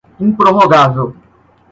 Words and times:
improrrogável 0.19 1.13